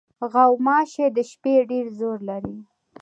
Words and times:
غوماشې 0.31 1.05
د 1.15 1.17
شپې 1.31 1.55
ډېر 1.69 1.85
زور 1.99 2.17
لري. 2.29 2.57